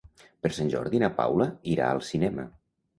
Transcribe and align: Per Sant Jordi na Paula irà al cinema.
Per 0.45 0.49
Sant 0.59 0.71
Jordi 0.75 1.03
na 1.05 1.11
Paula 1.21 1.49
irà 1.77 1.93
al 1.95 2.05
cinema. 2.13 2.53